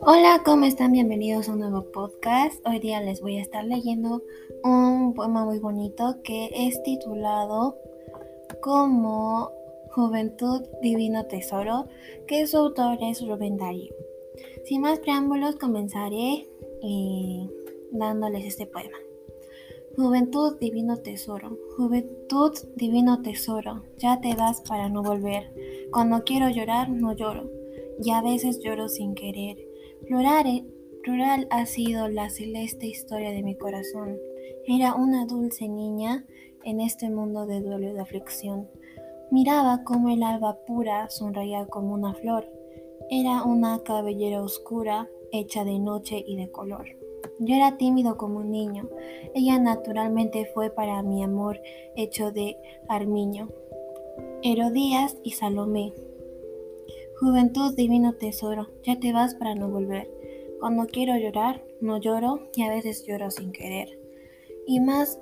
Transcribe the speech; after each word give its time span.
Hola, 0.00 0.42
¿cómo 0.44 0.64
están? 0.64 0.92
Bienvenidos 0.92 1.48
a 1.48 1.52
un 1.52 1.60
nuevo 1.60 1.90
podcast. 1.92 2.66
Hoy 2.66 2.80
día 2.80 3.00
les 3.00 3.20
voy 3.20 3.38
a 3.38 3.42
estar 3.42 3.64
leyendo 3.64 4.22
un 4.64 5.14
poema 5.14 5.44
muy 5.44 5.58
bonito 5.58 6.16
que 6.24 6.50
es 6.52 6.82
titulado 6.82 7.76
como 8.60 9.52
Juventud 9.90 10.62
Divino 10.82 11.26
Tesoro, 11.26 11.86
que 12.26 12.46
su 12.46 12.56
autor 12.56 12.98
es 13.02 13.26
Rubén 13.26 13.56
Darío. 13.56 13.94
Sin 14.64 14.80
más 14.80 14.98
preámbulos, 14.98 15.56
comenzaré 15.56 16.48
eh, 16.82 17.48
dándoles 17.92 18.44
este 18.44 18.66
poema. 18.66 18.98
Juventud 19.96 20.56
divino 20.60 20.98
tesoro, 20.98 21.58
juventud 21.76 22.52
divino 22.76 23.22
tesoro, 23.22 23.82
ya 23.98 24.20
te 24.20 24.34
das 24.34 24.60
para 24.60 24.88
no 24.88 25.02
volver. 25.02 25.52
Cuando 25.92 26.22
quiero 26.22 26.48
llorar, 26.48 26.88
no 26.88 27.12
lloro, 27.12 27.50
y 28.00 28.10
a 28.12 28.22
veces 28.22 28.60
lloro 28.60 28.88
sin 28.88 29.14
querer. 29.14 29.58
Plurare, 30.06 30.64
plural 31.02 31.48
ha 31.50 31.66
sido 31.66 32.08
la 32.08 32.30
celeste 32.30 32.86
historia 32.86 33.30
de 33.32 33.42
mi 33.42 33.56
corazón. 33.56 34.16
Era 34.64 34.94
una 34.94 35.26
dulce 35.26 35.68
niña 35.68 36.24
en 36.62 36.80
este 36.80 37.10
mundo 37.10 37.46
de 37.46 37.60
duelo 37.60 37.90
y 37.90 37.92
de 37.92 38.00
aflicción. 38.00 38.68
Miraba 39.32 39.82
como 39.82 40.10
el 40.10 40.22
alba 40.22 40.58
pura 40.66 41.10
sonreía 41.10 41.66
como 41.66 41.94
una 41.94 42.14
flor. 42.14 42.48
Era 43.10 43.42
una 43.42 43.82
cabellera 43.82 44.40
oscura, 44.40 45.08
hecha 45.32 45.64
de 45.64 45.80
noche 45.80 46.22
y 46.24 46.36
de 46.36 46.50
color. 46.50 46.86
Yo 47.42 47.54
era 47.54 47.78
tímido 47.78 48.18
como 48.18 48.40
un 48.40 48.50
niño. 48.50 48.90
Ella 49.34 49.58
naturalmente 49.58 50.44
fue 50.52 50.68
para 50.68 51.02
mi 51.02 51.22
amor 51.22 51.58
hecho 51.96 52.32
de 52.32 52.58
armiño. 52.86 53.48
Herodías 54.42 55.16
y 55.22 55.30
Salomé. 55.30 55.94
Juventud 57.18 57.74
divino 57.74 58.12
tesoro, 58.12 58.68
ya 58.82 59.00
te 59.00 59.14
vas 59.14 59.34
para 59.34 59.54
no 59.54 59.70
volver. 59.70 60.10
Cuando 60.60 60.86
quiero 60.86 61.16
llorar, 61.16 61.64
no 61.80 61.96
lloro 61.98 62.50
y 62.54 62.62
a 62.62 62.68
veces 62.68 63.06
lloro 63.06 63.30
sin 63.30 63.52
querer. 63.52 63.98
Y 64.66 64.80
más 64.80 65.18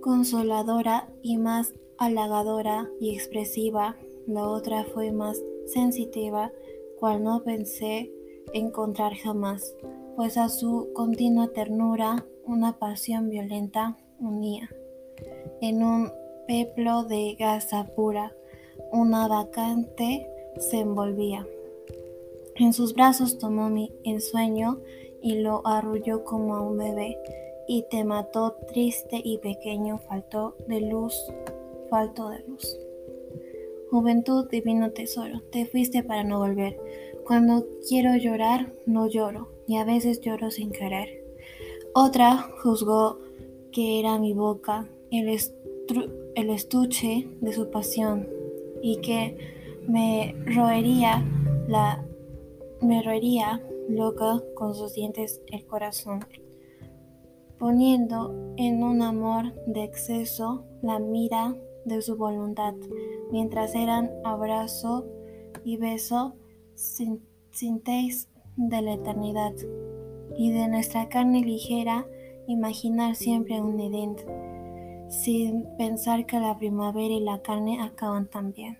consoladora 0.00 1.10
y 1.20 1.36
más 1.36 1.74
halagadora 1.98 2.88
y 2.98 3.14
expresiva, 3.14 3.96
la 4.26 4.48
otra 4.48 4.84
fue 4.84 5.12
más 5.12 5.42
sensitiva, 5.66 6.50
cual 6.98 7.22
no 7.22 7.42
pensé 7.44 8.10
encontrar 8.54 9.14
jamás 9.16 9.76
pues 10.16 10.36
a 10.36 10.48
su 10.48 10.90
continua 10.94 11.48
ternura 11.48 12.26
una 12.44 12.78
pasión 12.78 13.30
violenta 13.30 13.96
unía. 14.18 14.68
En 15.60 15.82
un 15.82 16.10
peplo 16.46 17.04
de 17.04 17.34
gasa 17.38 17.86
pura, 17.94 18.32
una 18.90 19.28
vacante 19.28 20.28
se 20.58 20.80
envolvía. 20.80 21.46
En 22.56 22.72
sus 22.72 22.94
brazos 22.94 23.38
tomó 23.38 23.70
mi 23.70 23.92
ensueño 24.04 24.80
y 25.22 25.36
lo 25.36 25.66
arrulló 25.66 26.24
como 26.24 26.56
a 26.56 26.60
un 26.60 26.76
bebé, 26.76 27.16
y 27.68 27.84
te 27.88 28.04
mató 28.04 28.56
triste 28.66 29.20
y 29.22 29.38
pequeño, 29.38 29.98
faltó 30.08 30.56
de 30.66 30.80
luz, 30.80 31.14
faltó 31.88 32.28
de 32.30 32.40
luz. 32.40 32.76
Juventud, 33.90 34.48
divino 34.50 34.90
tesoro, 34.90 35.42
te 35.52 35.64
fuiste 35.66 36.02
para 36.02 36.24
no 36.24 36.38
volver. 36.38 36.78
Cuando 37.26 37.66
quiero 37.88 38.16
llorar, 38.16 38.72
no 38.86 39.06
lloro 39.08 39.48
y 39.66 39.76
a 39.76 39.84
veces 39.84 40.20
lloro 40.20 40.50
sin 40.50 40.70
querer. 40.70 41.24
Otra 41.94 42.50
juzgó 42.62 43.18
que 43.70 44.00
era 44.00 44.18
mi 44.18 44.34
boca 44.34 44.88
el, 45.10 45.28
estuche 46.50 47.28
de 47.40 47.52
su 47.52 47.70
pasión 47.70 48.28
y 48.82 49.00
que 49.00 49.36
me 49.86 50.34
roería 50.46 51.24
la 51.68 52.04
me 52.80 53.02
roería 53.02 53.62
loca 53.88 54.42
con 54.54 54.74
sus 54.74 54.94
dientes 54.94 55.40
el 55.52 55.64
corazón, 55.66 56.24
poniendo 57.58 58.34
en 58.56 58.82
un 58.82 59.02
amor 59.02 59.54
de 59.66 59.84
exceso 59.84 60.64
la 60.82 60.98
mira 60.98 61.54
de 61.84 62.02
su 62.02 62.16
voluntad, 62.16 62.74
mientras 63.30 63.74
eran 63.74 64.10
abrazo 64.24 65.06
y 65.64 65.76
beso, 65.76 66.34
sintéis 66.74 68.28
de 68.56 68.82
la 68.82 68.94
eternidad 68.94 69.52
y 70.36 70.50
de 70.50 70.68
nuestra 70.68 71.08
carne 71.08 71.40
ligera 71.40 72.06
imaginar 72.46 73.14
siempre 73.14 73.60
un 73.60 73.80
Edén, 73.80 74.16
sin 75.08 75.66
pensar 75.76 76.26
que 76.26 76.40
la 76.40 76.58
primavera 76.58 77.14
y 77.14 77.20
la 77.20 77.42
carne 77.42 77.80
acaban 77.80 78.28
también. 78.28 78.78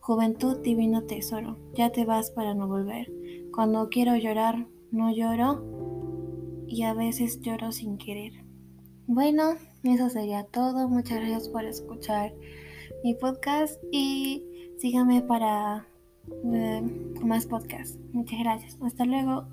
Juventud 0.00 0.60
divino 0.60 1.04
tesoro, 1.04 1.58
ya 1.74 1.90
te 1.90 2.04
vas 2.04 2.30
para 2.30 2.54
no 2.54 2.68
volver. 2.68 3.10
Cuando 3.54 3.88
quiero 3.88 4.16
llorar, 4.16 4.66
no 4.90 5.10
lloro 5.10 5.64
y 6.66 6.82
a 6.82 6.94
veces 6.94 7.40
lloro 7.40 7.72
sin 7.72 7.96
querer. 7.98 8.32
Bueno, 9.06 9.54
eso 9.82 10.08
sería 10.10 10.44
todo. 10.44 10.88
Muchas 10.88 11.20
gracias 11.20 11.48
por 11.48 11.64
escuchar 11.64 12.34
mi 13.02 13.14
podcast 13.14 13.80
y 13.92 14.44
síganme 14.78 15.22
para 15.22 15.86
más 17.22 17.46
podcasts. 17.46 17.98
Muchas 18.12 18.38
gracias. 18.38 18.78
Hasta 18.82 19.04
luego. 19.04 19.46